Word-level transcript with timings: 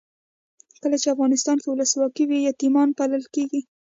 کله 0.81 0.95
چې 1.01 1.07
افغانستان 1.15 1.57
کې 1.61 1.67
ولسواکي 1.69 2.23
وي 2.27 2.39
یتیمان 2.49 2.89
پالل 2.97 3.23
کیږي. 3.35 3.61